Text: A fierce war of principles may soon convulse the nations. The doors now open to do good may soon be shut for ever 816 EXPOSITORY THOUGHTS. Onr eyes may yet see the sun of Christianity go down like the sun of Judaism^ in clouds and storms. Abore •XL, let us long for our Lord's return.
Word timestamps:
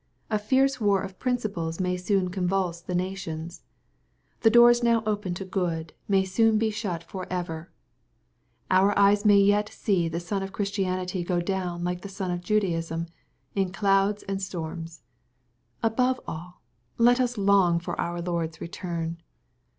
A 0.31 0.39
fierce 0.39 0.81
war 0.81 1.03
of 1.03 1.19
principles 1.19 1.79
may 1.79 1.95
soon 1.95 2.29
convulse 2.29 2.81
the 2.81 2.95
nations. 2.95 3.61
The 4.39 4.49
doors 4.49 4.81
now 4.81 5.03
open 5.05 5.35
to 5.35 5.43
do 5.43 5.49
good 5.51 5.93
may 6.07 6.25
soon 6.25 6.57
be 6.57 6.71
shut 6.71 7.03
for 7.03 7.27
ever 7.29 7.69
816 8.71 8.73
EXPOSITORY 8.73 8.81
THOUGHTS. 8.81 8.99
Onr 8.99 9.05
eyes 9.05 9.25
may 9.27 9.37
yet 9.37 9.69
see 10.01 10.07
the 10.09 10.19
sun 10.19 10.41
of 10.41 10.51
Christianity 10.53 11.23
go 11.23 11.39
down 11.39 11.83
like 11.83 12.01
the 12.01 12.09
sun 12.09 12.31
of 12.31 12.41
Judaism^ 12.41 13.09
in 13.53 13.71
clouds 13.71 14.23
and 14.23 14.41
storms. 14.41 15.03
Abore 15.83 16.15
•XL, 16.27 16.53
let 16.97 17.19
us 17.19 17.37
long 17.37 17.77
for 17.79 18.01
our 18.01 18.23
Lord's 18.23 18.59
return. 18.59 19.21